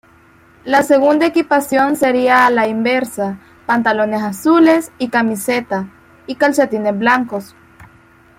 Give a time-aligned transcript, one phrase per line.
[0.65, 5.89] La segunda equipación sería a la inversa: pantalones azules y camiseta
[6.25, 7.55] y calcetines blancos.